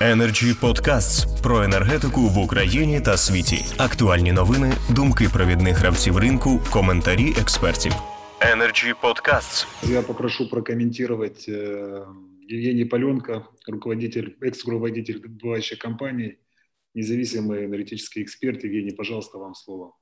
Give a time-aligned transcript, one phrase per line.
[0.00, 3.64] Energy Podcasts про енергетику в Україні та світі.
[3.78, 7.92] Актуальні новини, думки провідних гравців ринку, коментарі експертів.
[8.40, 9.66] Energy Podcasts.
[9.82, 12.04] Я попрошу прокомментировать э,
[12.50, 16.38] Евгений Паленко, руководитель, экс-руководитель добывающей компании,
[16.94, 18.64] независимый энергетический эксперт.
[18.64, 19.96] Евгений, пожалуйста, вам слово.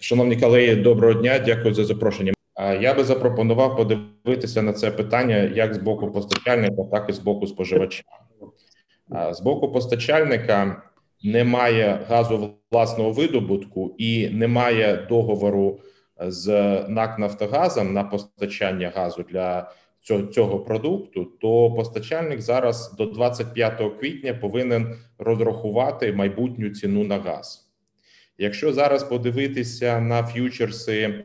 [0.00, 1.38] Шановні колеги, доброго дня.
[1.38, 2.32] Дякую за запрошення.
[2.80, 7.46] Я би запропонував подивитися на це питання як з боку постачальника, так і з боку
[7.46, 8.02] споживача.
[9.31, 10.81] З боку постачальника
[11.23, 15.79] немає газу власного видобутку і немає договору
[16.19, 16.47] з
[16.89, 19.71] НАК Нафтогазом на постачання газу для
[20.01, 21.25] цього цього продукту.
[21.41, 27.69] То постачальник зараз до 25 квітня повинен розрахувати майбутню ціну на газ.
[28.37, 31.23] Якщо зараз подивитися на ф'ючерси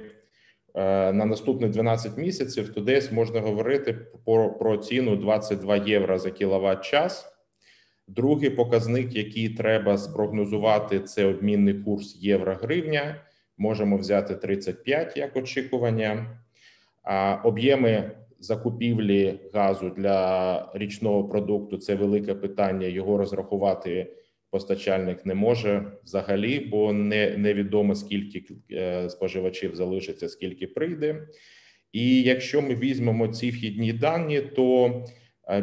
[0.75, 3.93] Е, на наступні 12 місяців, то десь можна говорити
[4.25, 7.30] про, про ціну 22 євро за кіловат час.
[8.17, 13.17] Другий показник, який треба спрогнозувати, це обмінний курс євро-гривня.
[13.59, 16.41] Можемо взяти 35 як очікування,
[17.03, 22.87] а об'єми закупівлі газу для річного продукту це велике питання.
[22.87, 24.13] Його розрахувати
[24.51, 31.29] постачальник не може взагалі, бо не невідомо скільки е, споживачів залишиться, скільки прийде.
[31.93, 34.91] І якщо ми візьмемо ці вхідні дані, то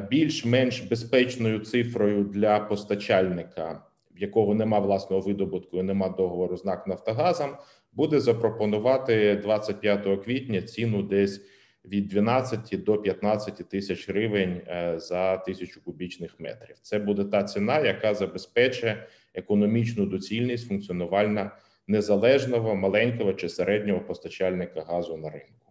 [0.10, 6.88] більш-менш безпечною цифрою для постачальника, в якого нема власного видобутку, і нема договору з НАК
[6.88, 7.50] Нафтогазом,
[7.94, 11.42] буде запропонувати 25 квітня ціну десь
[11.86, 16.76] від 12 до 15 тисяч гривень е, за тисячу кубічних метрів.
[16.82, 21.52] Це буде та ціна, яка забезпечує економічну доцільність функціонування
[21.88, 25.67] незалежного маленького чи середнього постачальника газу на ринку.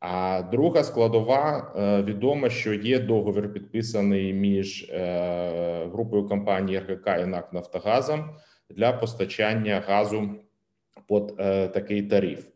[0.00, 7.26] А друга складова е, відомо, що є договір підписаний між е, групою компаній РГК і
[7.26, 8.30] НАК Нафтогазом
[8.70, 10.30] для постачання газу
[11.08, 11.36] під
[11.72, 12.48] такий тариф.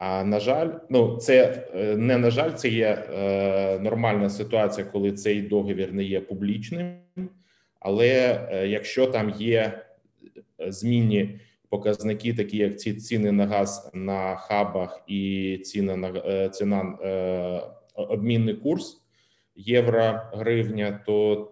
[0.00, 5.12] А на жаль, ну це е, не на жаль, це є е, нормальна ситуація, коли
[5.12, 6.96] цей договір не є публічним.
[7.80, 9.82] Але е, якщо там є
[10.58, 16.98] змінні показники, такі як ці ціни на газ на хабах і ціна на е, ціна
[17.02, 17.60] е,
[17.94, 19.02] обмінний курс
[19.54, 21.46] євро гривня, то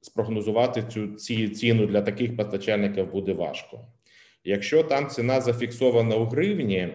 [0.00, 3.86] спрогнозувати цю ці ціну для таких постачальників буде важко.
[4.44, 6.92] Якщо там ціна зафіксована у гривні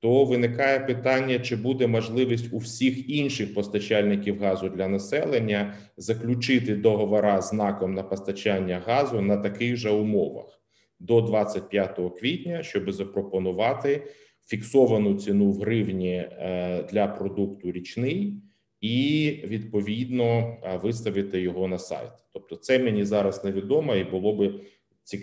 [0.00, 7.42] то виникає питання, чи буде можливість у всіх інших постачальників газу для населення заключити договора
[7.42, 10.55] з знаком на постачання газу на таких же умовах
[11.00, 14.02] до 25 квітня, щоб запропонувати
[14.46, 18.42] фіксовану ціну в гривні е, для продукту річний.
[18.80, 22.10] І відповідно е, виставити його на сайт.
[22.32, 24.60] Тобто, це мені зараз невідомо, і було би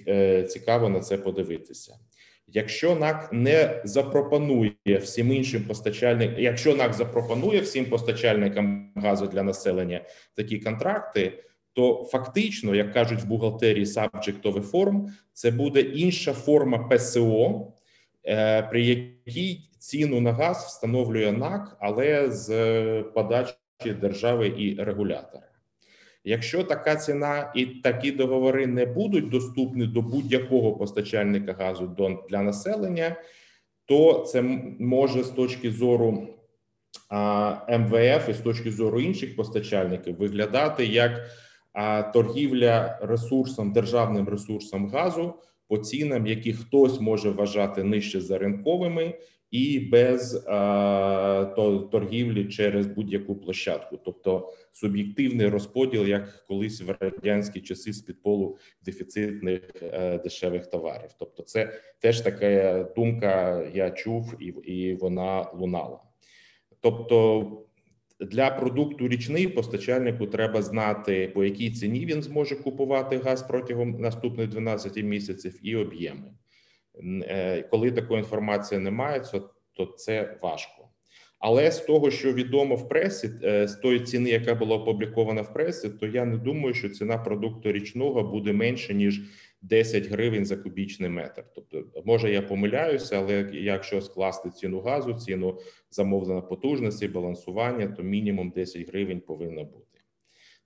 [0.08, 1.96] е, цікаво на це подивитися.
[2.48, 10.02] Якщо НАК не запропонує всім іншим постачальникам, якщо НАК запропонує всім постачальникам газу для населення
[10.36, 16.78] такі контракти, то фактично, як кажуть в бухгалтерії subject of form, це буде інша форма
[16.78, 17.74] ПСО,
[18.26, 22.48] е, при якій ціну на газ встановлює НАК, але з
[23.14, 23.56] подачі
[24.02, 25.48] держави і регулятора.
[26.24, 31.96] Якщо така ціна і такі договори не будуть доступні до будь-якого постачальника газу
[32.30, 33.16] для населення,
[33.86, 34.42] то це
[34.80, 36.28] може з точки зору
[37.70, 41.22] МВФ і з точки зору інших постачальників виглядати як
[42.14, 45.34] торгівля ресурсом державним ресурсом газу
[45.68, 49.20] по цінам, які хтось може вважати нижче за ринковими,
[49.52, 50.44] і без
[51.56, 58.22] то торгівлі через будь-яку площадку, тобто суб'єктивний розподіл, як колись в радянські часи з під
[58.22, 61.10] полу дефіцитних е, дешевих товарів.
[61.20, 63.64] Тобто, це теж така думка.
[63.74, 66.00] Я чув, і, і вона лунала.
[66.82, 67.60] Тобто.
[68.20, 74.50] Для продукту річний постачальнику треба знати, по якій ціні він зможе купувати газ протягом наступних
[74.50, 76.34] 12 місяців і об'єми.
[77.06, 79.24] Е, коли такої інформації немає,
[79.74, 80.90] то це важко.
[81.40, 85.54] Але з того, що відомо в пресі, е, з тої ціни, яка була опублікована в
[85.54, 89.22] пресі, то я не думаю, що ціна продукту річного буде менше ніж
[89.64, 91.44] 10 гривень за кубічний метр.
[91.56, 95.60] Тобто, може я помиляюся, але якщо скласти ціну газу, ціну
[95.92, 100.00] замовлення потужності, балансування, то мінімум 10 гривень повинно бути.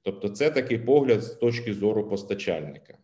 [0.01, 2.97] Тобто, це такий погляд з точки зору постачальника.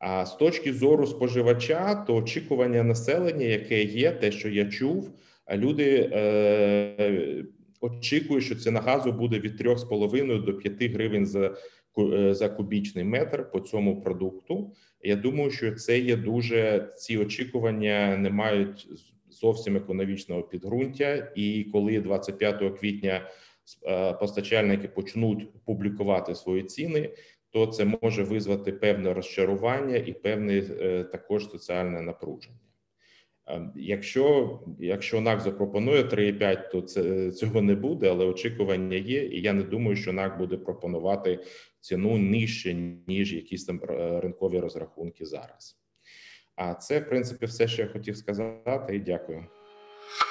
[0.00, 5.10] А з точки зору споживача, то очікування населення, яке є, те, що я чув,
[5.52, 7.44] люди е,
[7.80, 11.56] очікую, що ціна газу буде від 3,5 до 5 гривень за
[12.30, 14.72] за кубічний метр по цьому продукту.
[15.02, 18.88] Я думаю, що це є дуже ці очікування не мають
[19.30, 21.32] зовсім економічного підґрунтя.
[21.34, 23.28] І коли 25 квітня
[23.86, 27.10] е, постачальники почнуть публікувати свої ціни,
[27.50, 32.58] то це може визвати певне розчарування і певне е, також соціальне напруження.
[33.76, 39.52] Якщо якщо НАК запропонує 3,5, то це цього не буде, але очікування є, і я
[39.52, 41.38] не думаю, що НАК буде пропонувати
[41.80, 42.74] ціну нижче
[43.06, 45.76] ніж якісь там е, ринкові розрахунки зараз.
[46.56, 49.44] А це в принципі все, що я хотів сказати, і дякую.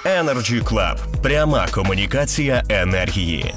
[0.04, 1.22] Energy Club.
[1.22, 3.54] Пряма комунікація енергії.